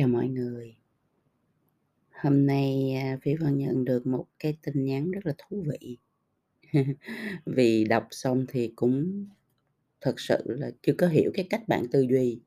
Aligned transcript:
Chào 0.00 0.08
mọi 0.08 0.28
người. 0.28 0.76
Hôm 2.22 2.46
nay, 2.46 2.94
phía 2.94 3.18
Phi 3.22 3.44
Vân 3.44 3.58
nhận 3.58 3.84
được 3.84 4.06
một 4.06 4.26
cái 4.38 4.56
tin 4.62 4.84
nhắn 4.84 5.10
rất 5.10 5.26
là 5.26 5.34
thú 5.38 5.64
vị. 5.66 5.98
Vì 7.46 7.84
đọc 7.84 8.06
xong 8.10 8.44
thì 8.48 8.72
cũng 8.76 9.26
thật 10.00 10.20
sự 10.20 10.36
là 10.46 10.70
chưa 10.82 10.92
có 10.98 11.08
hiểu 11.08 11.30
cái 11.34 11.46
cách 11.50 11.68
bạn 11.68 11.86
tư 11.92 12.06
duy. 12.10 12.40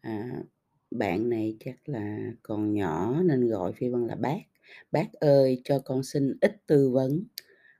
À, 0.00 0.42
bạn 0.90 1.28
này 1.28 1.56
chắc 1.60 1.88
là 1.88 2.32
còn 2.42 2.74
nhỏ 2.74 3.22
nên 3.24 3.48
gọi 3.48 3.72
Phi 3.72 3.88
Vân 3.88 4.06
là 4.06 4.14
bác. 4.14 4.40
"Bác 4.92 5.12
ơi, 5.12 5.60
cho 5.64 5.78
con 5.84 6.02
xin 6.02 6.36
ít 6.40 6.66
tư 6.66 6.90
vấn 6.90 7.24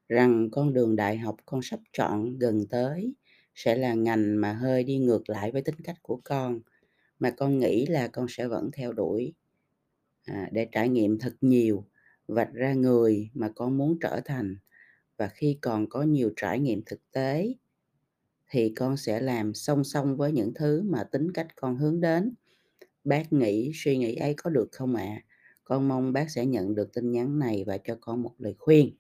rằng 0.09 0.49
con 0.53 0.73
đường 0.73 0.97
đại 0.97 1.19
học 1.19 1.37
con 1.47 1.63
sắp 1.63 1.81
chọn 1.93 2.39
gần 2.39 2.67
tới 2.71 3.15
sẽ 3.55 3.77
là 3.77 3.95
ngành 3.95 4.41
mà 4.41 4.53
hơi 4.53 4.85
đi 4.85 4.99
ngược 4.99 5.31
lại 5.31 5.53
với 5.53 5.63
tính 5.63 5.81
cách 5.85 5.97
của 6.03 6.21
con, 6.25 6.61
mà 7.19 7.31
con 7.31 7.59
nghĩ 7.59 7.87
là 7.87 8.09
con 8.09 8.27
sẽ 8.29 8.49
vẫn 8.49 8.71
theo 8.73 8.93
đuổi, 8.93 9.35
à, 10.25 10.49
để 10.53 10.69
trải 10.73 10.89
nghiệm 10.89 11.19
thật 11.19 11.35
nhiều, 11.41 11.85
vạch 12.29 12.53
ra 12.55 12.75
người 12.75 13.31
mà 13.35 13.51
con 13.57 13.79
muốn 13.79 13.99
trở 14.01 14.21
thành. 14.25 14.57
Và 15.19 15.29
khi 15.29 15.59
còn 15.63 15.89
có 15.89 16.03
nhiều 16.03 16.33
trải 16.37 16.61
nghiệm 16.61 16.83
thực 16.87 17.01
tế 17.13 17.55
thì 18.51 18.73
con 18.77 18.97
sẽ 18.97 19.21
làm 19.21 19.55
song 19.55 19.85
song 19.85 20.17
với 20.17 20.33
những 20.33 20.55
thứ 20.55 20.83
mà 20.83 21.05
tính 21.05 21.33
cách 21.33 21.49
con 21.57 21.77
hướng 21.79 22.01
đến. 22.01 22.35
Bác 23.05 23.33
nghĩ 23.33 23.73
suy 23.75 23.99
nghĩ 23.99 24.17
ấy 24.17 24.35
có 24.37 24.51
được 24.51 24.69
không 24.73 24.95
ạ? 24.97 25.23
Con 25.65 25.89
mong 25.89 26.13
bác 26.13 26.31
sẽ 26.31 26.47
nhận 26.47 26.75
được 26.75 26.93
tin 26.95 27.13
nhắn 27.13 27.39
này 27.39 27.65
và 27.67 27.79
cho 27.79 27.99
con 28.01 28.23
một 28.23 28.35
lời 28.39 28.55
khuyên." 28.59 28.97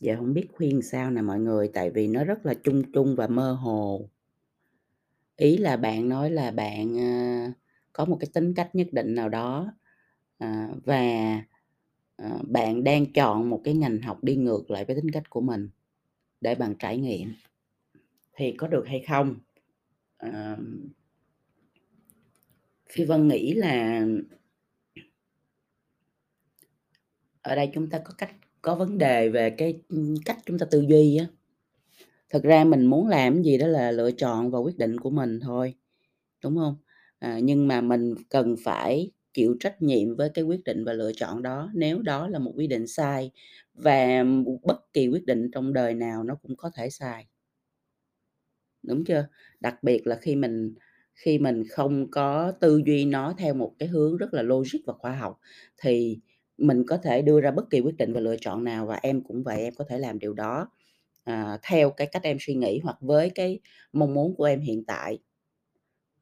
Giờ 0.00 0.16
không 0.16 0.34
biết 0.34 0.46
khuyên 0.52 0.82
sao 0.82 1.10
nè 1.10 1.22
mọi 1.22 1.40
người, 1.40 1.68
tại 1.74 1.90
vì 1.90 2.08
nó 2.08 2.24
rất 2.24 2.46
là 2.46 2.54
chung 2.54 2.82
chung 2.92 3.16
và 3.16 3.26
mơ 3.26 3.52
hồ. 3.52 4.10
Ý 5.36 5.56
là 5.56 5.76
bạn 5.76 6.08
nói 6.08 6.30
là 6.30 6.50
bạn, 6.50 6.98
a, 7.00 7.52
có 7.92 8.04
một 8.04 8.16
cái 8.20 8.28
tính 8.34 8.54
cách 8.54 8.70
nhất 8.74 8.86
định 8.92 9.14
nào 9.14 9.28
đó, 9.28 9.72
à, 10.38 10.68
và, 10.84 10.98
ờ, 12.16 12.38
bạn 12.48 12.84
đang 12.84 13.12
chọn 13.12 13.50
một 13.50 13.60
cái 13.64 13.74
ngành 13.74 13.98
học 14.02 14.24
đi 14.24 14.36
ngược 14.36 14.70
lại 14.70 14.84
với 14.84 14.96
tính 14.96 15.10
cách 15.12 15.30
của 15.30 15.40
mình 15.40 15.68
để 16.40 16.54
bạn 16.54 16.74
trải 16.78 16.98
nghiệm. 16.98 17.34
Thì 18.36 18.54
có 18.58 18.68
được 18.68 18.84
hay 18.88 19.04
không? 19.08 19.36
Ờm. 20.18 20.88
Phi 22.92 23.04
Vân 23.04 23.28
nghĩ 23.28 23.54
là 23.54 24.00
ở 27.42 27.56
đây 27.56 27.70
chúng 27.74 27.90
ta 27.90 27.98
có 27.98 28.14
cách 28.18 28.30
có 28.62 28.74
vấn 28.74 28.98
đề 28.98 29.28
về 29.28 29.50
cái, 29.50 29.80
ưm, 29.88 30.14
cách 30.24 30.38
chúng 30.46 30.58
ta 30.58 30.66
tư 30.70 30.80
duy 30.88 31.16
á. 31.16 31.26
Thực 32.34 32.42
ra 32.42 32.64
mình 32.64 32.86
muốn 32.86 33.08
làm 33.08 33.42
gì 33.42 33.58
đó 33.58 33.66
là 33.66 33.90
lựa 33.90 34.10
chọn 34.10 34.50
và 34.50 34.58
quyết 34.58 34.78
định 34.78 34.98
của 35.00 35.10
mình 35.10 35.40
thôi, 35.40 35.74
đúng 36.44 36.56
không 36.56 36.76
À, 37.18 37.38
nhưng 37.42 37.68
mà 37.68 37.80
mình 37.80 38.14
cần 38.30 38.56
phải 38.64 39.10
chịu 39.34 39.56
trách 39.60 39.82
nhiệm 39.82 40.16
với 40.16 40.30
cái 40.34 40.44
quyết 40.44 40.64
định 40.64 40.84
và 40.84 40.92
lựa 40.92 41.12
chọn 41.16 41.42
đó, 41.42 41.70
nếu 41.74 42.02
đó 42.02 42.28
là 42.28 42.38
một 42.38 42.52
quyết 42.56 42.66
định 42.68 42.86
sai 42.86 43.30
và 43.74 44.24
bất 44.62 44.92
kỳ 44.92 45.08
quyết 45.08 45.26
định 45.26 45.50
trong 45.52 45.72
đời 45.72 45.94
nào 45.94 46.24
nó 46.24 46.34
cũng 46.42 46.56
có 46.56 46.70
thể 46.76 46.90
sai. 46.90 47.26
Đúng 48.82 49.04
chưa? 49.04 49.26
Đặc 49.60 49.82
biệt 49.82 50.06
là 50.06 50.16
khi 50.16 50.36
mình 50.36 50.74
khi 51.14 51.38
mình 51.38 51.62
không 51.70 52.10
có 52.10 52.52
tư 52.60 52.82
duy 52.86 53.04
nó 53.04 53.34
theo 53.38 53.54
một 53.54 53.74
cái 53.78 53.88
hướng 53.88 54.16
rất 54.16 54.34
là 54.34 54.42
logic 54.42 54.78
và 54.86 54.92
khoa 54.94 55.12
học, 55.16 55.40
thì 55.82 56.18
mình 56.58 56.84
có 56.88 56.96
thể 56.96 57.22
đưa 57.22 57.40
ra 57.40 57.50
bất 57.50 57.70
kỳ 57.70 57.80
quyết 57.80 57.96
định 57.96 58.12
và 58.12 58.20
lựa 58.20 58.36
chọn 58.40 58.64
nào 58.64 58.86
và 58.86 58.98
em 59.02 59.22
cũng 59.24 59.42
vậy, 59.42 59.62
em 59.62 59.74
có 59.74 59.84
thể 59.88 59.98
làm 59.98 60.18
điều 60.18 60.32
đó, 60.34 60.68
à, 61.24 61.58
theo 61.62 61.90
cái 61.90 62.06
cách 62.06 62.22
em 62.22 62.36
suy 62.40 62.54
nghĩ 62.54 62.80
hoặc 62.84 62.96
với 63.00 63.30
cái 63.30 63.58
mong 63.92 64.14
muốn 64.14 64.34
của 64.36 64.44
em 64.44 64.60
hiện 64.60 64.84
tại. 64.86 65.18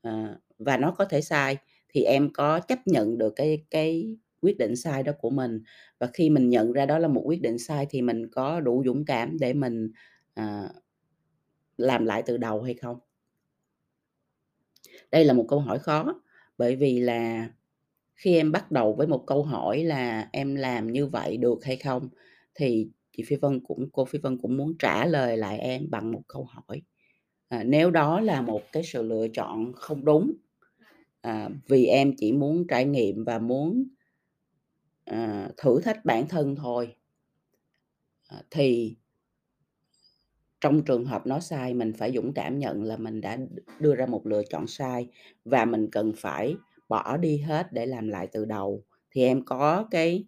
à, 0.03 0.37
và 0.59 0.77
nó 0.77 0.91
có 0.99 1.05
thể 1.05 1.21
sai, 1.21 1.57
thì 1.89 2.03
em 2.03 2.31
có 2.35 2.61
chấp 2.61 2.79
nhận 2.87 3.19
được 3.19 3.33
cái 3.37 3.65
cái 3.71 4.17
quyết 4.43 4.59
định 4.59 4.77
sai 4.77 5.03
đó 5.03 5.13
của 5.21 5.31
mình, 5.31 5.63
và 6.01 6.07
khi 6.15 6.31
mình 6.31 6.49
nhận 6.51 6.73
ra 6.73 6.87
đó 6.87 6.99
là 6.99 7.09
một 7.09 7.23
quyết 7.25 7.43
định 7.43 7.59
sai 7.59 7.87
thì 7.91 8.03
mình 8.03 8.31
có 8.31 8.61
đủ 8.61 8.83
dũng 8.87 9.05
cảm 9.05 9.37
để 9.41 9.53
mình, 9.55 9.91
à, 10.35 10.69
làm 11.77 12.05
lại 12.05 12.23
từ 12.27 12.37
đầu 12.37 12.63
hay 12.63 12.75
không? 12.75 12.99
Đây 15.11 15.25
là 15.25 15.33
một 15.35 15.45
câu 15.49 15.61
hỏi 15.61 15.79
khó, 15.79 16.21
bởi 16.59 16.77
vì 16.77 17.01
là 17.01 17.49
khi 18.17 18.37
em 18.37 18.53
bắt 18.53 18.73
đầu 18.73 18.95
với 18.95 19.07
một 19.07 19.25
câu 19.29 19.45
hỏi 19.45 19.85
là 19.85 20.29
"Em 20.33 20.57
làm 20.57 20.93
như 20.93 21.07
vậy 21.07 21.37
được 21.37 21.65
hay 21.65 21.77
không?" 21.77 22.09
thì 22.55 22.89
chị 23.13 23.23
Phi 23.27 23.37
Vân 23.37 23.61
cũng 23.61 23.89
cô 23.93 24.05
Phi 24.05 24.19
Vân 24.19 24.39
cũng 24.39 24.57
muốn 24.57 24.79
trả 24.79 25.07
lời 25.07 25.37
lại 25.37 25.59
em 25.59 25.91
bằng 25.91 26.13
một 26.13 26.23
câu 26.29 26.45
hỏi. 26.45 26.83
À, 27.49 27.65
nếu 27.65 27.91
đó 27.91 28.21
là 28.21 28.43
một 28.43 28.63
cái 28.73 28.83
sự 28.83 29.03
lựa 29.03 29.29
chọn 29.29 29.73
không 29.73 30.05
đúng, 30.05 30.33
à, 31.21 31.49
vì 31.69 31.87
em 31.87 32.13
chỉ 32.17 32.33
muốn 32.33 32.67
trải 32.67 32.85
nghiệm 32.85 33.25
và 33.25 33.39
muốn 33.39 33.85
à, 35.05 35.49
thử 35.57 35.81
thách 35.81 36.05
bản 36.05 36.29
thân 36.29 36.57
thôi 36.57 36.97
à, 38.29 38.43
thì 38.51 38.97
trong 40.61 40.85
trường 40.85 41.05
hợp 41.05 41.27
nó 41.27 41.41
sai 41.41 41.75
mình 41.75 41.93
phải 41.93 42.13
dũng 42.13 42.33
cảm 42.35 42.59
nhận 42.59 42.85
là 42.85 42.97
mình 42.97 43.21
đã 43.21 43.39
đưa 43.81 43.95
ra 43.95 44.07
một 44.07 44.27
lựa 44.27 44.43
chọn 44.51 44.67
sai 44.67 45.09
và 45.45 45.65
mình 45.65 45.91
cần 45.91 46.13
phải 46.17 46.57
bỏ 46.89 47.17
đi 47.17 47.39
hết 47.39 47.73
để 47.73 47.87
làm 47.87 48.09
lại 48.09 48.29
từ 48.33 48.45
đầu, 48.45 48.85
thì 49.11 49.23
em 49.23 49.45
có 49.45 49.89
cái 49.91 50.25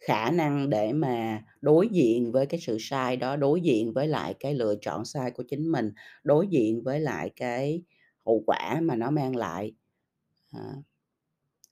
khả 0.00 0.30
năng 0.30 0.70
để 0.70 0.92
mà 0.92 1.42
đối 1.60 1.88
diện 1.88 2.32
với 2.32 2.46
cái 2.46 2.60
sự 2.60 2.76
sai 2.80 3.16
đó, 3.16 3.36
đối 3.36 3.60
diện 3.60 3.92
với 3.92 4.08
lại 4.08 4.34
cái 4.40 4.54
lựa 4.54 4.74
chọn 4.80 5.04
sai 5.04 5.30
của 5.30 5.42
chính 5.48 5.72
mình, 5.72 5.92
đối 6.24 6.46
diện 6.48 6.82
với 6.84 7.00
lại 7.00 7.30
cái 7.36 7.82
hậu 8.26 8.42
quả 8.46 8.80
mà 8.82 8.96
nó 8.96 9.10
mang 9.10 9.36
lại, 9.36 9.72
ờ, 10.52 10.60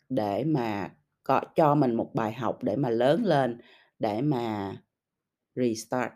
để 0.09 0.45
mà 0.45 0.91
có 1.23 1.41
cho 1.57 1.75
mình 1.75 1.95
một 1.95 2.11
bài 2.15 2.33
học 2.33 2.59
để 2.63 2.77
mà 2.77 2.91
lớn 2.91 3.25
lên, 3.25 3.59
để 3.99 4.21
mà 4.23 4.77
restart, 5.57 6.13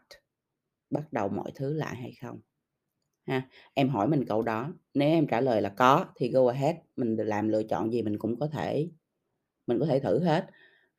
bắt 0.90 1.12
đầu 1.12 1.28
mọi 1.28 1.52
thứ 1.54 1.74
lại 1.74 1.96
hay 1.96 2.12
không? 2.22 2.40
Ha, 3.26 3.48
em 3.74 3.88
hỏi 3.88 4.08
mình 4.08 4.26
câu 4.28 4.42
đó, 4.42 4.74
nếu 4.94 5.08
em 5.10 5.26
trả 5.26 5.40
lời 5.40 5.62
là 5.62 5.68
có 5.70 6.06
thì 6.16 6.30
go 6.32 6.48
ahead, 6.48 6.76
mình 6.96 7.16
làm 7.16 7.48
lựa 7.48 7.62
chọn 7.64 7.92
gì 7.92 8.02
mình 8.02 8.18
cũng 8.18 8.40
có 8.40 8.46
thể 8.48 8.90
mình 9.66 9.80
có 9.80 9.86
thể 9.86 10.00
thử 10.00 10.24
hết. 10.24 10.46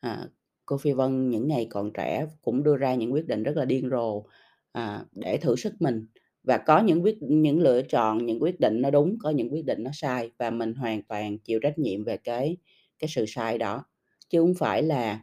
À, 0.02 0.28
cô 0.66 0.78
Phi 0.78 0.92
Vân 0.94 1.30
những 1.30 1.48
ngày 1.48 1.68
còn 1.70 1.92
trẻ 1.94 2.26
cũng 2.42 2.64
đưa 2.64 2.78
ra 2.78 2.96
những 2.96 3.14
quyết 3.14 3.28
định 3.28 3.44
rất 3.44 3.58
là 3.58 3.66
điên 3.66 3.90
rồ, 3.90 4.24
à, 4.72 5.06
để 5.12 5.38
thử 5.38 5.56
sức 5.56 5.74
mình 5.80 6.08
và 6.44 6.58
có 6.58 6.80
những 6.80 7.04
quyết 7.04 7.18
những 7.22 7.60
lựa 7.62 7.82
chọn, 7.82 8.26
những 8.26 8.42
quyết 8.44 8.60
định 8.60 8.82
nó 8.82 8.92
đúng, 8.92 9.18
có 9.20 9.30
những 9.30 9.54
quyết 9.54 9.66
định 9.66 9.84
nó 9.84 9.92
sai 9.94 10.32
và 10.38 10.50
mình 10.50 10.74
hoàn 10.74 11.02
toàn 11.04 11.38
chịu 11.40 11.60
trách 11.64 11.80
nhiệm 11.80 12.04
về 12.04 12.18
cái 12.18 12.58
cái 13.00 13.08
sự 13.10 13.26
sai 13.28 13.58
đó. 13.58 13.84
Chứ 14.30 14.42
hông 14.42 14.54
phải 14.60 14.84
là 14.84 15.20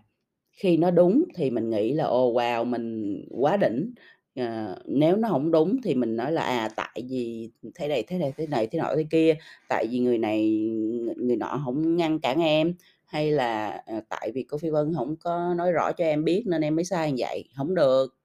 khi 0.53 0.77
nó 0.77 0.91
đúng 0.91 1.25
thì 1.35 1.51
mình 1.51 1.71
nghĩ 1.71 1.93
là 1.93 2.05
"Ồ, 2.05 2.33
wow, 2.35 2.65
mình 2.65 3.17
quá 3.31 3.57
đỉnh!" 3.57 3.95
Ờ, 4.37 4.77
nếu 4.87 5.17
nó 5.17 5.29
hổng 5.29 5.51
đúng 5.51 5.77
thì 5.85 5.95
mình 5.95 6.17
nói 6.17 6.33
là 6.33 6.43
"À, 6.43 6.69
tại 6.77 7.03
vì 7.11 7.51
thế 7.75 7.89
này, 7.89 8.05
thế 8.09 8.19
này, 8.19 8.33
thế 8.37 8.47
này, 8.47 8.67
thế 8.67 8.79
nọ, 8.79 8.93
thế 8.97 9.07
kia, 9.11 9.37
tại 9.69 9.87
vì 9.91 9.99
người 10.01 10.19
này, 10.19 10.59
người 11.05 11.15
người 11.17 11.37
nọ 11.37 11.57
hổng 11.57 11.97
ngăn 11.97 12.21
cản 12.21 12.41
em, 12.43 12.75
hay 13.11 13.33
là, 13.33 13.83
ờ, 13.87 14.01
tại 14.09 14.33
vì 14.35 14.43
cô 14.45 14.59
Phi 14.59 14.71
Vân 14.71 14.95
không 14.97 15.17
có 15.21 15.55
nói 15.59 15.73
rõ 15.73 15.93
cho 15.93 16.05
em 16.05 16.25
biết 16.25 16.45
nên 16.47 16.63
em 16.63 16.77
mới 16.77 16.85
sai 16.85 17.13
như 17.13 17.17
vậy." 17.27 17.45
không 17.57 17.75
được. 17.75 18.17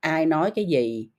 Ai 0.00 0.26
nói 0.26 0.50
cái 0.54 0.64
gì 0.66 1.10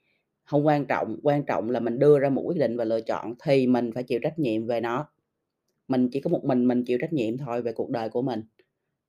không 0.46 0.68
quan 0.68 0.86
trọng, 0.86 1.18
quan 1.24 1.46
trọng 1.46 1.70
là 1.72 1.80
mình 1.82 2.00
đưa 2.00 2.20
ra 2.20 2.30
một 2.30 2.44
quyết 2.46 2.58
định 2.59 2.78
và 2.78 2.86
lựa 2.86 3.02
chọn 3.02 3.36
thì 3.44 3.68
mình 3.68 3.92
phải 3.96 4.03
chịu 4.03 4.20
trách 4.24 4.40
nhiệm 4.40 4.68
về 4.68 4.82
nó. 4.82 5.08
Mình 5.88 6.09
chỉ 6.14 6.22
có 6.22 6.30
một 6.32 6.46
mình 6.46 6.68
mình 6.70 6.86
chịu 6.86 7.00
trách 7.02 7.14
nhiệm 7.14 7.38
thôi 7.38 7.62
về 7.62 7.74
cuộc 7.74 7.90
đời 7.92 8.09
của 8.09 8.22
mình, 8.24 8.44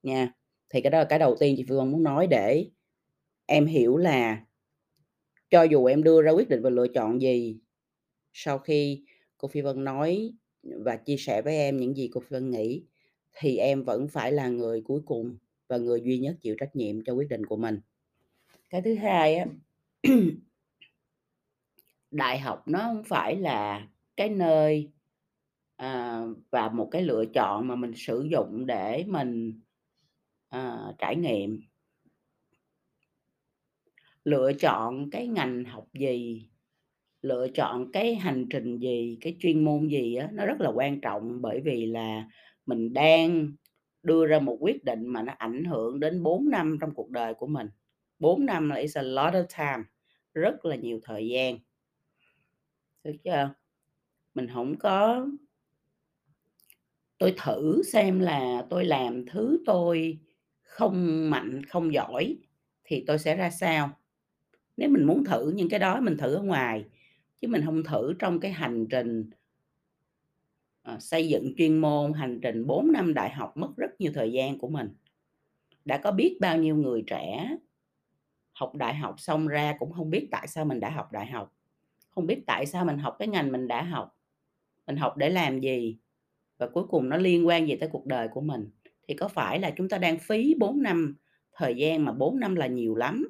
nha. 0.03 0.33
Thì 0.71 0.81
cái 0.83 0.91
đó 0.91 0.99
là 0.99 1.05
cái 1.05 1.21
đầu 1.21 1.37
tiên 1.41 1.55
chị 1.59 1.65
Phi 1.69 1.77
Vân 1.77 1.93
muốn 1.93 2.03
nói 2.05 2.27
để 2.29 2.67
em 3.47 3.67
hiểu 3.67 3.97
là 3.99 4.45
cho 5.51 5.63
dù 5.63 5.85
em 5.85 6.03
đưa 6.03 6.23
ra 6.23 6.31
quyết 6.31 6.49
định 6.49 6.63
và 6.63 6.71
lựa 6.71 6.89
chọn 6.89 7.21
gì, 7.23 7.61
sau 8.33 8.59
khi 8.59 9.05
cô 9.39 9.49
Phi 9.49 9.61
Vân 9.61 9.85
nói 9.85 10.33
và 10.63 10.97
chia 10.97 11.17
sẻ 11.19 11.43
với 11.43 11.57
em 11.57 11.77
những 11.77 11.97
gì 11.97 12.11
cô 12.13 12.21
Phi 12.21 12.29
Vân 12.31 12.51
nghĩ, 12.51 12.85
thì 13.35 13.57
em 13.57 13.85
vẫn 13.85 14.09
phải 14.09 14.33
là 14.33 14.49
người 14.49 14.83
cuối 14.83 15.01
cùng 15.07 15.37
và 15.69 15.77
người 15.77 16.01
duy 16.01 16.19
nhất 16.19 16.37
chịu 16.41 16.57
trách 16.61 16.77
nhiệm 16.77 17.05
cho 17.05 17.13
quyết 17.13 17.29
định 17.29 17.47
của 17.47 17.57
mình. 17.57 17.81
Cái 18.71 18.83
thứ 18.83 18.95
hai 18.95 19.37
á 19.37 19.47
đại 22.11 22.39
học 22.39 22.63
nó 22.67 22.79
không 22.79 23.05
phải 23.05 23.37
là 23.37 23.89
cái 24.17 24.29
nơi, 24.29 24.93
à, 25.77 26.23
và 26.51 26.69
một 26.69 26.89
cái 26.91 27.03
lựa 27.03 27.25
chọn 27.35 27.69
mà 27.69 27.75
mình 27.77 27.93
sử 27.97 28.27
dụng 28.31 28.67
để 28.67 29.05
mình, 29.09 29.61
à, 30.49 30.79
trải 30.99 31.17
nghiệm. 31.17 31.61
Lựa 34.25 34.53
chọn 34.53 35.11
cái 35.11 35.27
ngành 35.27 35.65
học 35.65 35.87
gì, 35.95 36.49
lựa 37.23 37.49
chọn 37.55 37.93
cái 37.93 38.15
hành 38.15 38.47
trình 38.51 38.79
gì, 38.79 39.19
cái 39.21 39.37
chuyên 39.41 39.65
môn 39.65 39.89
gì 39.89 40.15
á, 40.15 40.29
nó 40.33 40.47
rất 40.47 40.61
là 40.61 40.71
quan 40.75 41.01
trọng 41.01 41.43
bởi 41.43 41.61
vì 41.65 41.87
là 41.87 42.29
mình 42.67 42.93
đang 42.93 43.53
đưa 44.03 44.27
ra 44.27 44.39
một 44.39 44.57
quyết 44.61 44.85
định 44.85 45.07
mà 45.07 45.23
nó 45.23 45.33
ảnh 45.39 45.65
hưởng 45.65 46.01
đến 46.01 46.23
4 46.23 46.51
năm 46.51 46.79
trong 46.81 46.95
cuộc 46.95 47.11
đời 47.11 47.35
của 47.35 47.47
mình. 47.47 47.69
4 48.19 48.47
năm 48.47 48.71
là 48.71 48.77
is 48.77 48.97
a 48.97 49.03
lot 49.03 49.35
of 49.35 49.45
time, 49.59 49.85
rất 50.35 50.65
là 50.65 50.77
nhiều 50.77 51.01
thời 51.03 51.29
gian. 51.29 51.59
Được 53.05 53.17
chưa? 53.25 53.55
Mình 54.35 54.49
không 54.55 54.79
có 54.79 55.27
Tôi 57.19 57.35
thử 57.45 57.83
xem 57.83 58.21
là 58.21 58.67
tôi 58.71 58.85
làm 58.85 59.27
thứ 59.27 59.59
tôi 59.67 60.19
không 60.63 61.31
mạnh, 61.31 61.63
không 61.69 61.95
giỏi 61.95 62.37
thì 62.85 63.05
tôi 63.07 63.19
sẽ 63.19 63.37
ra 63.37 63.51
sao. 63.51 63.91
Nếu 64.77 64.89
mình 64.89 65.05
muốn 65.07 65.25
thử 65.25 65.51
những 65.51 65.69
cái 65.69 65.81
đó 65.81 66.01
mình 66.01 66.17
thử 66.17 66.35
ở 66.35 66.43
ngoài, 66.43 66.85
chứ 67.41 67.49
mình 67.49 67.63
không 67.65 67.83
thử 67.85 68.15
trong 68.19 68.41
cái 68.41 68.53
hành 68.53 68.87
trình 68.91 69.31
Ờ, 70.85 70.99
xây 71.01 71.29
dựng 71.29 71.55
chuyên 71.59 71.79
môn, 71.79 72.13
hành 72.13 72.41
trình 72.43 72.67
4 72.67 72.93
năm 72.93 73.15
đại 73.15 73.31
học 73.31 73.57
mất 73.57 73.69
rất 73.77 74.01
nhiều 74.01 74.13
thời 74.15 74.33
gian 74.33 74.59
của 74.59 74.69
mình. 74.69 74.89
Đã 75.85 75.99
có 75.99 76.13
biết 76.13 76.39
bao 76.41 76.59
nhiêu 76.59 76.77
người 76.77 77.05
trẻ 77.07 77.57
học 78.53 78.75
đại 78.75 78.95
học 78.95 79.15
xong 79.21 79.49
ra 79.49 79.77
cũng 79.79 79.93
không 79.93 80.11
biết 80.11 80.29
tại 80.31 80.49
sao 80.49 80.65
mình 80.65 80.81
đã 80.81 80.91
học 80.91 81.13
đại 81.13 81.27
học, 81.27 81.55
không 82.11 82.27
biết 82.27 82.43
tại 82.47 82.67
sao 82.67 82.85
mình 82.85 82.99
học 82.99 83.17
cái 83.19 83.29
ngành 83.29 83.53
mình 83.53 83.69
đã 83.69 83.83
học, 83.83 84.19
mình 84.87 84.97
học 84.97 85.17
để 85.17 85.31
làm 85.31 85.61
gì, 85.61 85.99
và 86.59 86.69
cuối 86.69 86.85
cùng 86.89 87.09
nó 87.09 87.17
liên 87.17 87.47
quan 87.47 87.69
gì 87.69 87.77
tới 87.77 87.89
cuộc 87.93 88.07
đời 88.07 88.29
của 88.29 88.41
mình. 88.41 88.71
Thì 89.09 89.15
có 89.15 89.29
phải 89.29 89.61
là 89.61 89.71
chúng 89.77 89.89
ta 89.89 89.99
đang 89.99 90.19
phí 90.19 90.55
4 90.59 90.83
năm 90.83 91.17
thời 91.53 91.75
gian, 91.75 92.05
mà 92.05 92.13
4 92.13 92.41
năm 92.41 92.55
là 92.55 92.67
nhiều 92.67 92.95
lắm. 92.95 93.29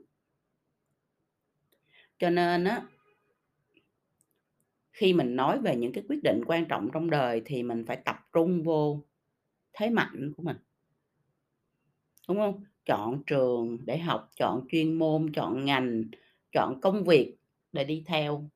Cho 2.18 2.30
nên 2.30 2.64
á 2.64 2.82
khi 4.94 5.12
mình 5.12 5.36
nói 5.36 5.58
về 5.58 5.76
những 5.76 5.92
cái 5.92 6.04
quyết 6.08 6.22
định 6.22 6.40
quan 6.46 6.64
trọng 6.64 6.88
trong 6.92 7.10
đời 7.10 7.42
thì 7.44 7.62
mình 7.62 7.84
phải 7.86 7.96
tập 8.04 8.16
trung 8.32 8.62
vô 8.62 9.00
thế 9.72 9.90
mạnh 9.90 10.32
của 10.36 10.42
mình. 10.42 10.56
Đúng 12.28 12.36
không 12.36 12.64
Chọn 12.86 13.22
trường 13.26 13.78
để 13.84 13.98
học, 13.98 14.30
chọn 14.36 14.66
chuyên 14.70 14.98
môn, 14.98 15.32
chọn 15.32 15.64
ngành, 15.64 16.04
chọn 16.52 16.80
công 16.80 17.04
việc 17.04 17.36
để 17.72 17.84
đi 17.84 18.02
theo, 18.06 18.50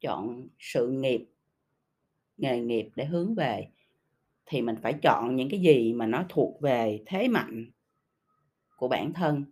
chọn 0.00 0.48
sự 0.58 0.88
nghiệp 0.88 1.24
nghề 2.36 2.60
nghiệp 2.60 2.88
để 2.96 3.04
hướng 3.04 3.34
về, 3.34 3.68
thì 4.46 4.62
mình 4.62 4.76
phải 4.82 4.92
chọn 5.02 5.36
những 5.36 5.48
cái 5.50 5.60
gì 5.60 5.92
mà 5.92 6.06
nó 6.06 6.24
thuộc 6.28 6.60
về 6.60 7.02
thế 7.06 7.28
mạnh 7.28 7.70
của 8.76 8.88
bản 8.88 9.12
thân. 9.12 9.44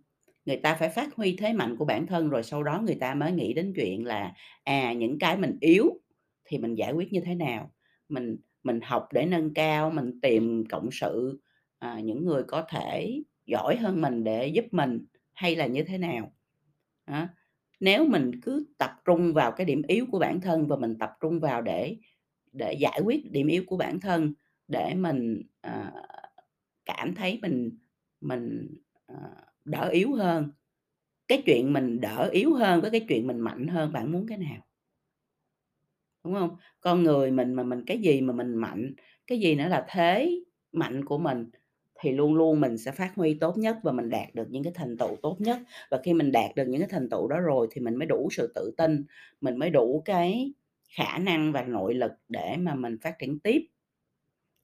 Người 0.45 0.57
ta 0.57 0.75
phải 0.75 0.89
phát 0.89 1.15
huy 1.15 1.35
thế 1.35 1.53
mạnh 1.53 1.75
của 1.77 1.85
bản 1.85 2.07
thân 2.07 2.29
rồi 2.29 2.43
sau 2.43 2.63
đó 2.63 2.81
người 2.85 2.95
ta 2.95 3.13
mới 3.13 3.31
nghĩ 3.31 3.53
đến 3.53 3.73
chuyện 3.75 4.05
là, 4.05 4.33
à, 4.63 4.93
những 4.93 5.19
cái 5.19 5.37
mình 5.37 5.57
yếu 5.59 5.99
thì 6.45 6.57
mình 6.57 6.75
giải 6.75 6.93
quyết 6.93 7.13
như 7.13 7.21
thế 7.21 7.35
nào. 7.35 7.71
Mình 8.09 8.37
mình 8.63 8.79
học 8.81 9.07
để 9.13 9.25
nâng 9.25 9.53
cao, 9.53 9.91
mình 9.91 10.19
tìm 10.21 10.63
cộng 10.69 10.89
sự, 10.91 11.41
à, 11.79 11.99
những 11.99 12.25
người 12.25 12.43
có 12.43 12.65
thể 12.69 13.23
giỏi 13.45 13.75
hơn 13.77 14.01
mình 14.01 14.23
để 14.23 14.47
giúp 14.47 14.65
mình 14.71 15.05
hay 15.33 15.55
là 15.55 15.67
như 15.67 15.83
thế 15.83 15.97
nào. 15.97 16.31
à, 17.05 17.29
nếu 17.79 18.05
mình 18.07 18.31
cứ 18.41 18.65
tập 18.77 18.91
trung 19.05 19.33
vào 19.33 19.51
cái 19.51 19.65
điểm 19.65 19.81
yếu 19.87 20.05
của 20.11 20.19
bản 20.19 20.41
thân 20.41 20.67
và 20.67 20.75
mình 20.75 20.97
tập 20.99 21.11
trung 21.21 21.39
vào 21.39 21.61
để 21.61 21.97
để 22.53 22.73
giải 22.73 23.01
quyết 23.05 23.31
điểm 23.31 23.47
yếu 23.47 23.63
của 23.67 23.77
bản 23.77 23.99
thân, 23.99 24.33
để 24.67 24.93
mình, 24.95 25.41
à, 25.61 25.93
cảm 26.85 27.15
thấy 27.15 27.39
mình 27.41 27.69
mình, 28.21 28.67
à, 29.07 29.15
đỡ 29.65 29.89
yếu 29.89 30.13
hơn. 30.15 30.51
Cái 31.27 31.43
chuyện 31.45 31.73
mình 31.73 32.01
đỡ 32.01 32.29
yếu 32.33 32.53
hơn 32.55 32.81
với 32.81 32.91
cái 32.91 33.05
chuyện 33.09 33.27
mình 33.27 33.39
mạnh 33.39 33.67
hơn, 33.67 33.93
bạn 33.93 34.11
muốn 34.11 34.27
cái 34.27 34.37
nào? 34.39 34.67
Đúng 36.25 36.33
hông? 36.33 36.57
Con 36.81 37.03
người 37.03 37.31
mình 37.31 37.53
mà 37.53 37.63
mình 37.63 37.83
cái 37.87 37.99
gì 37.99 38.21
mà 38.21 38.33
mình 38.33 38.55
mạnh, 38.55 38.93
cái 39.27 39.39
gì 39.39 39.55
nữa 39.55 39.67
là 39.69 39.85
thế 39.89 40.41
mạnh 40.73 41.05
của 41.05 41.19
mình 41.19 41.49
thì 42.01 42.11
luôn 42.11 42.35
luôn 42.35 42.61
mình 42.61 42.77
sẽ 42.77 42.91
phát 42.91 43.11
huy 43.15 43.33
tốt 43.33 43.57
nhất 43.57 43.77
và 43.83 43.91
mình 43.91 44.09
đạt 44.09 44.35
được 44.35 44.47
những 44.51 44.63
cái 44.63 44.73
thành 44.75 44.97
tựu 44.97 45.17
tốt 45.23 45.37
nhất. 45.41 45.57
Và 45.91 46.01
khi 46.03 46.13
mình 46.13 46.31
đạt 46.31 46.55
được 46.55 46.65
những 46.67 46.81
cái 46.81 46.89
thành 46.91 47.09
tựu 47.09 47.27
đó 47.27 47.39
rồi 47.39 47.67
thì 47.71 47.81
mình 47.81 47.95
mới 47.95 48.07
đủ 48.07 48.29
sự 48.31 48.53
tự 48.55 48.71
tin, 48.77 49.05
mình 49.41 49.57
mới 49.59 49.71
đủ 49.71 50.03
cái 50.05 50.53
khả 50.97 51.19
năng 51.19 51.53
và 51.53 51.63
nội 51.63 51.95
lực 51.95 52.11
để 52.29 52.57
mà 52.59 52.75
mình 52.75 52.97
phát 53.03 53.19
triển 53.19 53.39
tiếp. 53.39 53.61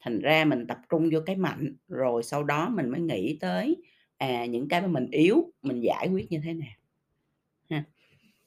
Thành 0.02 0.20
ra 0.22 0.46
mình 0.46 0.68
tập 0.68 0.80
trung 0.90 1.10
vô 1.14 1.22
cái 1.28 1.38
mạnh, 1.38 1.76
rồi 1.90 2.24
sau 2.24 2.46
đó 2.46 2.70
mình 2.70 2.90
mới 2.90 3.02
nghĩ 3.02 3.40
tới, 3.42 3.78
à, 4.18 4.46
những 4.48 4.70
cái 4.70 4.82
mà 4.82 4.88
mình 4.88 5.08
yếu, 5.12 5.54
mình 5.64 5.82
giải 5.82 6.10
quyết 6.14 6.32
như 6.32 6.42
thế 6.46 6.54
nào. 6.54 6.81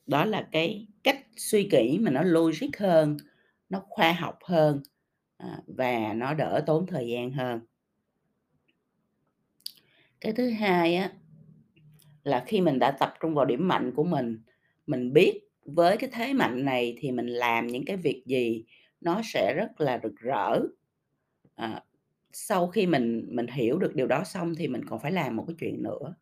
Đó 0.07 0.25
là 0.25 0.49
cái 0.53 0.87
cách 1.05 1.19
suy 1.37 1.69
nghĩ 1.73 1.99
mà 1.99 2.11
nó 2.11 2.23
logic 2.23 2.79
hơn, 2.79 3.17
nó 3.69 3.83
khoa 3.89 4.13
học 4.13 4.39
hơn, 4.45 4.83
à, 5.37 5.59
và 5.67 6.13
nó 6.13 6.35
đỡ 6.35 6.63
tốn 6.67 6.87
thời 6.87 7.09
gian 7.09 7.31
hơn. 7.33 7.61
Cái 10.21 10.33
thứ 10.33 10.51
hai 10.51 10.97
á, 10.97 11.13
là 12.25 12.45
khi 12.47 12.61
mình 12.61 12.79
đã 12.79 12.91
tập 12.91 13.15
trung 13.21 13.35
vào 13.35 13.45
điểm 13.45 13.69
mạnh 13.69 13.93
của 13.97 14.05
mình, 14.05 14.39
mình 14.87 15.13
biết 15.13 15.41
với 15.65 15.97
cái 15.97 16.11
thế 16.13 16.33
mạnh 16.33 16.65
này 16.65 16.97
thì 16.99 17.11
mình 17.11 17.27
làm 17.27 17.67
những 17.67 17.85
cái 17.85 17.97
việc 17.97 18.23
gì 18.27 18.65
nó 19.01 19.21
sẽ 19.25 19.55
rất 19.57 19.81
là 19.81 20.01
rực 20.03 20.17
rỡ. 20.17 20.61
À, 21.55 21.85
sau 22.33 22.69
khi 22.69 22.87
mình 22.87 23.27
mình 23.31 23.47
hiểu 23.47 23.79
được 23.79 23.95
điều 23.95 24.07
đó 24.07 24.25
xong 24.25 24.55
thì 24.55 24.69
mình 24.69 24.85
còn 24.85 25.01
phải 25.01 25.13
làm 25.13 25.37
một 25.37 25.45
cái 25.49 25.57
chuyện 25.61 25.83
nữa, 25.83 26.15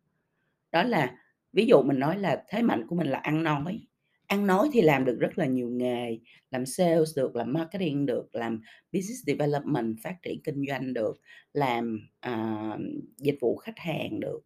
đó 0.73 0.82
là 0.82 1.17
ví 1.52 1.66
dụ 1.66 1.82
mình 1.82 1.99
nói 1.99 2.19
là 2.19 2.44
thế 2.49 2.62
mạnh 2.62 2.87
của 2.87 2.96
mình 2.96 3.06
là 3.06 3.19
ăn 3.19 3.43
nói, 3.43 3.87
ăn 4.26 4.46
nói 4.46 4.70
thì 4.72 4.82
làm 4.82 5.04
được 5.04 5.16
rất 5.20 5.38
là 5.38 5.46
nhiều 5.46 5.69
nghề, 5.70 6.19
làm 6.50 6.66
sales 6.66 7.16
được, 7.16 7.37
làm 7.37 7.52
marketing 7.52 8.06
được, 8.06 8.34
làm 8.34 8.60
business 8.93 9.26
development, 9.26 9.96
phát 10.02 10.16
triển 10.22 10.43
kinh 10.44 10.64
doanh 10.69 10.94
được, 10.94 11.20
làm, 11.52 12.08
uh, 12.31 12.81
dịch 13.19 13.38
vụ 13.40 13.56
khách 13.56 13.78
hàng 13.78 14.20
được, 14.20 14.40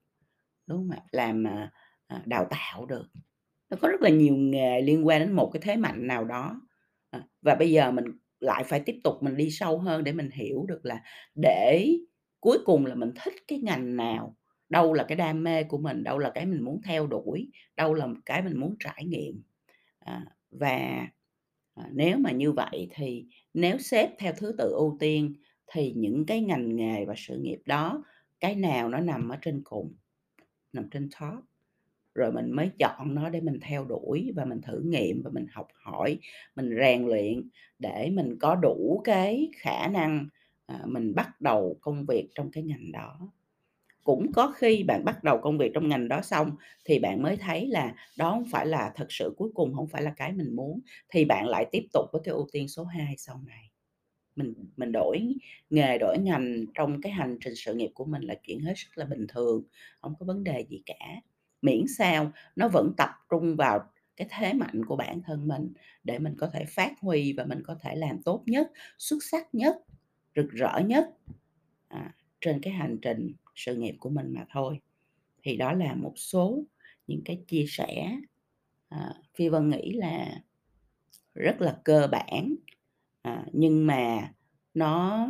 đúng 0.67 0.79
không? 0.79 0.91
ạ? 0.91 1.03
Làm, 1.13 1.45
uh, 2.15 2.27
đào 2.27 2.47
tạo 2.51 2.87
được. 2.87 3.07
Nó 3.71 3.77
có 3.81 3.89
rất 3.89 4.03
là 4.03 4.11
nhiều 4.11 4.35
nghề 4.37 4.81
liên 4.81 5.07
quan 5.07 5.21
đến 5.21 5.33
một 5.33 5.51
cái 5.53 5.63
thế 5.65 5.77
mạnh 5.77 6.07
nào 6.07 6.25
đó, 6.25 6.61
và 7.43 7.55
bây 7.55 7.71
giờ 7.71 7.91
mình 7.91 8.05
lại 8.41 8.65
phải 8.65 8.81
tiếp 8.81 9.01
tục 9.05 9.15
mình 9.21 9.37
đi 9.37 9.51
sâu 9.51 9.79
hơn 9.79 10.05
để 10.05 10.13
mình 10.13 10.31
hiểu 10.31 10.65
được 10.69 10.81
là 10.83 11.03
để 11.35 11.87
cuối 12.41 12.59
cùng 12.65 12.87
là 12.87 12.95
mình 12.95 13.11
thích 13.25 13.35
cái 13.49 13.59
ngành 13.59 13.97
nào, 13.97 14.37
đâu 14.69 14.93
là 14.95 15.05
cái 15.09 15.17
đam 15.17 15.45
mê 15.45 15.65
của 15.65 15.79
mình, 15.79 16.05
đâu 16.05 16.19
là 16.19 16.31
cái 16.35 16.47
mình 16.47 16.63
muốn 16.65 16.81
theo 16.87 17.07
đuổi, 17.07 17.51
đâu 17.77 17.95
là 17.95 18.09
cái 18.27 18.43
mình 18.43 18.61
muốn 18.61 18.77
trải 18.81 19.05
nghiệm. 19.07 19.43
À, 20.01 20.25
và, 20.51 21.09
à, 21.75 21.85
nếu 21.93 22.19
mà 22.19 22.31
như 22.33 22.53
vậy 22.53 22.89
thì 22.95 23.27
nếu 23.55 23.79
xếp 23.79 24.11
theo 24.19 24.33
thứ 24.39 24.55
tự 24.59 24.71
ưu 24.73 24.97
tiên 25.01 25.35
thì 25.73 25.93
những 25.97 26.27
cái 26.27 26.41
ngành 26.41 26.77
nghề 26.77 27.05
và 27.05 27.15
sự 27.17 27.39
nghiệp 27.39 27.61
đó, 27.67 28.05
cái 28.41 28.55
nào 28.57 28.89
nó 28.89 29.01
nằm 29.01 29.29
ở 29.29 29.37
trên 29.43 29.63
cùng, 29.65 29.95
nằm 30.73 30.91
trên 30.91 31.11
top, 31.21 31.45
rồi 32.15 32.33
mình 32.33 32.53
mới 32.53 32.71
chọn 32.79 33.15
nó 33.15 33.29
để 33.31 33.41
mình 33.41 33.61
theo 33.63 33.85
đuổi 33.85 34.33
và 34.37 34.45
mình 34.45 34.61
thử 34.63 34.81
nghiệm 34.87 35.23
và 35.25 35.31
mình 35.35 35.47
học 35.53 35.69
hỏi, 35.75 36.19
mình 36.57 36.71
rèn 36.81 37.07
luyện 37.07 37.51
để 37.79 38.11
mình 38.15 38.37
có 38.41 38.55
đủ 38.57 39.01
cái 39.05 39.51
khả 39.57 39.89
năng, 39.89 40.29
à, 40.67 40.81
mình 40.87 41.15
bắt 41.15 41.41
đầu 41.41 41.79
công 41.81 42.07
việc 42.07 42.29
trong 42.35 42.51
cái 42.51 42.65
ngành 42.65 42.93
đó. 42.93 43.33
Cũng 44.07 44.33
có 44.33 44.53
khi 44.57 44.85
bạn 44.85 45.05
bắt 45.05 45.25
đầu 45.25 45.39
công 45.43 45.59
việc 45.59 45.71
trong 45.75 45.89
ngành 45.89 46.09
đó 46.09 46.21
xong 46.23 46.51
thì 46.85 46.99
bạn 46.99 47.23
mới 47.23 47.37
thấy 47.37 47.67
là 47.69 47.95
đó 48.19 48.31
không 48.31 48.45
phải 48.53 48.67
là 48.67 48.93
thật 48.97 49.07
sự 49.11 49.35
cuối 49.39 49.51
cùng 49.55 49.75
không 49.75 49.89
phải 49.89 50.03
là 50.03 50.13
cái 50.17 50.33
mình 50.33 50.57
muốn, 50.57 50.81
thì 51.11 51.25
bạn 51.25 51.49
lại 51.49 51.67
tiếp 51.73 51.87
tục 51.93 52.05
với 52.13 52.23
cái 52.25 52.33
ưu 52.35 52.49
tiên 52.53 52.69
số 52.69 52.85
2 52.85 53.15
sau 53.19 53.41
này. 53.47 53.71
Mình 54.37 54.55
mình 54.77 54.93
đổi 54.93 55.35
nghề, 55.71 55.99
đổi 55.99 56.19
ngành 56.19 56.65
trong 56.75 57.01
cái 57.03 57.13
hành 57.13 57.39
trình 57.41 57.55
sự 57.57 57.75
nghiệp 57.75 57.91
của 57.95 58.05
mình 58.05 58.23
là 58.23 58.35
chuyện 58.43 58.61
hết 58.61 58.75
sức 58.77 58.89
là 58.99 59.07
bình 59.07 59.27
thường, 59.29 59.65
không 60.03 60.15
có 60.21 60.27
vấn 60.27 60.45
đề 60.45 60.67
gì 60.71 60.83
cả, 60.87 61.07
miễn 61.63 61.85
sao 61.99 62.33
nó 62.57 62.69
vẫn 62.69 62.93
tập 62.99 63.11
trung 63.31 63.57
vào 63.57 63.81
cái 64.17 64.29
thế 64.31 64.53
mạnh 64.53 64.87
của 64.87 64.97
bản 64.97 65.23
thân 65.27 65.49
mình 65.49 65.73
để 66.05 66.19
mình 66.19 66.35
có 66.39 66.49
thể 66.53 66.65
phát 66.65 66.93
huy 67.01 67.33
và 67.33 67.45
mình 67.45 67.63
có 67.67 67.77
thể 67.83 67.97
làm 67.97 68.23
tốt 68.25 68.43
nhất, 68.47 68.73
xuất 68.99 69.19
sắc 69.31 69.55
nhất, 69.55 69.77
rực 70.37 70.51
rỡ 70.51 70.81
nhất, 70.87 71.11
à, 71.89 72.15
trên 72.41 72.61
cái 72.63 72.73
hành 72.73 72.99
trình 73.03 73.33
sự 73.57 73.77
nghiệp 73.77 73.97
của 74.01 74.11
mình 74.11 74.35
mà 74.35 74.47
thôi. 74.53 74.81
Thì 75.43 75.57
đó 75.57 75.73
là 75.73 75.95
một 75.95 76.13
số 76.17 76.65
những 77.07 77.23
cái 77.25 77.43
chia 77.49 77.65
sẻ, 77.69 78.19
à, 78.89 79.15
Phi 79.35 79.49
Vân 79.49 79.71
nghĩ 79.71 79.93
là 79.93 80.43
rất 81.35 81.61
là 81.61 81.81
cơ 81.85 82.09
bản, 82.13 82.55
à, 83.23 83.47
nhưng 83.53 83.87
mà 83.87 84.33
nó 84.75 85.29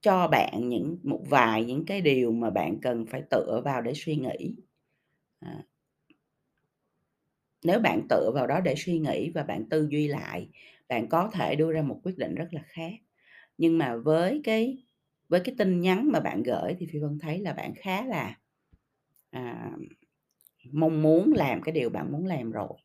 cho 0.00 0.28
bạn 0.28 0.68
những 0.68 0.98
một 1.02 1.22
vài 1.30 1.64
những 1.64 1.84
cái 1.86 2.00
điều 2.00 2.32
mà 2.32 2.50
bạn 2.50 2.78
cần 2.82 3.06
phải 3.06 3.22
tựa 3.30 3.62
vào 3.64 3.82
để 3.82 3.92
suy 3.96 4.16
nghĩ. 4.16 4.54
À. 5.40 5.62
Nếu 7.64 7.80
bạn 7.80 8.06
tựa 8.08 8.30
vào 8.34 8.46
đó 8.46 8.60
để 8.60 8.74
suy 8.76 8.98
nghĩ 8.98 9.30
và 9.30 9.42
bạn 9.42 9.68
tư 9.68 9.86
duy 9.90 10.08
lại, 10.08 10.48
bạn 10.88 11.08
có 11.08 11.30
thể 11.32 11.54
đưa 11.56 11.72
ra 11.72 11.82
một 11.82 12.00
quyết 12.02 12.18
định 12.18 12.34
rất 12.34 12.48
là 12.54 12.62
khác. 12.66 12.92
Nhưng 13.58 13.78
mà 13.78 13.96
với 13.96 14.40
cái 14.44 14.78
với 15.30 15.40
cái 15.40 15.56
tin 15.58 15.80
nhắn 15.80 16.12
mà 16.12 16.20
bạn 16.20 16.44
gửi 16.44 16.76
thì 16.80 16.86
Phi 16.92 17.00
Vân 17.00 17.18
thấy 17.20 17.40
là 17.40 17.54
bạn 17.54 17.74
khá 17.76 18.06
là, 18.06 18.38
à, 19.30 19.72
mong 20.72 21.02
muốn 21.02 21.32
làm 21.32 21.62
cái 21.62 21.72
điều 21.72 21.90
bạn 21.90 22.12
muốn 22.12 22.26
làm 22.26 22.50
rồi. 22.50 22.78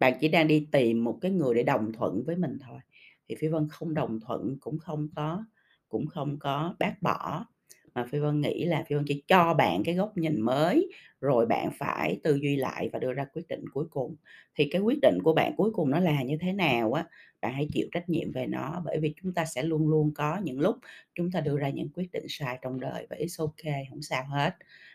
Bạn 0.00 0.14
chỉ 0.20 0.28
đang 0.28 0.48
đi 0.48 0.68
tìm 0.72 1.04
một 1.04 1.18
cái 1.20 1.30
người 1.30 1.54
để 1.54 1.62
đồng 1.62 1.92
thuận 1.92 2.24
với 2.26 2.36
mình 2.36 2.58
thôi, 2.60 2.80
thì 3.28 3.36
Phi 3.40 3.48
Vân 3.48 3.68
không 3.70 3.94
đồng 3.94 4.20
thuận 4.20 4.56
cũng 4.60 4.78
không 4.78 5.08
có 5.16 5.44
cũng 5.88 6.06
không 6.06 6.38
có 6.38 6.76
bác 6.78 6.94
bỏ, 7.02 7.46
mà 7.94 8.04
Phi 8.10 8.18
Vân 8.18 8.40
nghĩ 8.40 8.64
là 8.64 8.84
Phi 8.88 8.96
Vân 8.96 9.04
chỉ 9.08 9.22
cho 9.28 9.54
bạn 9.54 9.82
cái 9.84 9.94
góc 9.94 10.16
nhìn 10.16 10.40
mới, 10.40 10.88
rồi 11.20 11.46
bạn 11.46 11.70
phải 11.78 12.20
tư 12.22 12.34
duy 12.42 12.56
lại 12.56 12.90
và 12.92 12.98
đưa 12.98 13.12
ra 13.12 13.24
quyết 13.34 13.48
định 13.48 13.64
cuối 13.72 13.84
cùng. 13.90 14.16
Thì 14.54 14.68
cái 14.72 14.80
quyết 14.80 14.98
định 15.02 15.18
của 15.24 15.32
bạn 15.34 15.52
cuối 15.56 15.70
cùng 15.72 15.90
nó 15.90 16.00
là 16.00 16.22
như 16.22 16.36
thế 16.40 16.52
nào 16.52 16.92
á, 16.92 17.06
bạn 17.40 17.52
hãy 17.54 17.68
chịu 17.72 17.86
trách 17.92 18.08
nhiệm 18.08 18.32
về 18.32 18.46
nó, 18.46 18.82
bởi 18.84 18.98
vì 19.00 19.14
chúng 19.22 19.34
ta 19.34 19.44
sẽ 19.44 19.62
luôn 19.62 19.88
luôn 19.88 20.12
có 20.14 20.40
những 20.44 20.60
lúc 20.60 20.76
chúng 21.14 21.30
ta 21.30 21.40
đưa 21.40 21.58
ra 21.58 21.68
những 21.68 21.88
quyết 21.94 22.12
định 22.12 22.26
sai 22.28 22.58
trong 22.62 22.80
đời 22.80 23.06
và 23.10 23.16
it's 23.16 23.44
ok 23.46 23.74
không 23.90 24.02
sao 24.02 24.24
hết, 24.28 24.54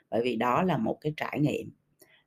bởi 0.10 0.22
vì 0.24 0.36
đó 0.36 0.64
là 0.64 0.78
một 0.78 0.98
cái 1.02 1.14
trải 1.18 1.40
nghiệm. 1.40 1.72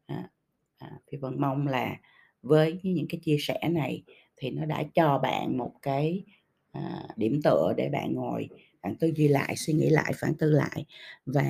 À, 0.07 0.31
à, 0.79 0.91
Phi 1.11 1.19
Vân 1.19 1.41
mong 1.41 1.67
là 1.69 1.97
với 2.43 2.81
những 2.83 3.07
cái 3.09 3.21
chia 3.25 3.37
sẻ 3.41 3.61
này 3.71 4.03
thì 4.37 4.51
nó 4.51 4.65
đã 4.67 4.83
cho 4.95 5.19
bạn 5.19 5.59
một 5.59 5.73
cái, 5.83 6.25
à, 6.73 7.03
điểm 7.17 7.41
tựa 7.45 7.73
để 7.77 7.89
bạn 7.89 8.15
ngồi 8.15 8.49
bạn 8.83 8.97
tư 8.97 9.11
duy 9.17 9.29
lại, 9.29 9.57
suy 9.57 9.73
nghĩ 9.75 9.91
lại, 9.91 10.13
phản 10.17 10.35
tư 10.35 10.51
lại 10.51 10.87
và, 11.27 11.45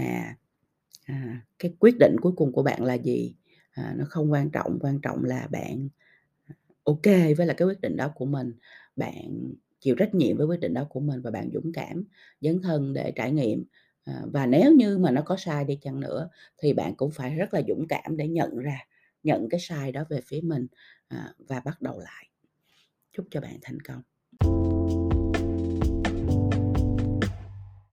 à, 1.06 1.40
cái 1.58 1.75
quyết 1.80 1.96
định 2.00 2.16
cuối 2.22 2.32
cùng 2.37 2.52
của 2.52 2.62
bạn 2.62 2.84
là 2.84 2.94
gì, 2.94 3.34
à, 3.72 3.94
nó 3.99 4.04
không 4.08 4.32
quan 4.32 4.50
trọng, 4.50 4.78
quan 4.80 5.00
trọng 5.02 5.25
là 5.25 5.49
bạn, 5.50 5.88
à, 6.46 6.54
ok 6.84 7.06
với 7.38 7.46
là 7.46 7.54
cái 7.54 7.68
quyết 7.68 7.80
định 7.80 7.96
đó 7.96 8.12
của 8.14 8.26
mình, 8.26 8.52
bạn 8.96 9.52
chịu 9.80 9.94
trách 9.99 10.14
nhiệm 10.14 10.37
với 10.37 10.46
quyết 10.46 10.60
định 10.60 10.75
đó 10.75 10.87
của 10.90 11.00
mình 11.00 11.22
và 11.22 11.30
bạn 11.30 11.50
dũng 11.54 11.72
cảm 11.75 12.04
dấn 12.40 12.62
thân 12.62 12.92
để 12.94 13.12
trải 13.16 13.32
nghiệm. 13.32 13.64
À, 14.04 14.22
và 14.32 14.46
nếu 14.46 14.72
như 14.72 14.99
mà 14.99 15.10
nó 15.10 15.22
có 15.22 15.37
sai 15.37 15.64
đi 15.64 15.78
chăng 15.82 16.00
nữa 16.00 16.30
thì 16.58 16.72
bạn 16.72 16.94
cũng 16.96 17.10
phải 17.12 17.34
rất 17.37 17.54
là 17.54 17.62
dũng 17.68 17.87
cảm 17.88 18.16
để 18.16 18.28
nhận 18.28 18.58
ra, 18.58 18.78
nhận 19.22 19.49
cái 19.50 19.60
sai 19.60 19.92
đó 19.92 20.04
về 20.10 20.20
phía 20.26 20.40
mình, 20.44 20.66
à, 21.08 21.34
và 21.49 21.60
bắt 21.60 21.82
đầu 21.82 21.99
lại. 22.00 22.26
Chúc 23.12 23.26
cho 23.30 23.40
bạn 23.40 23.58
thành 23.62 23.80
công. 23.80 24.02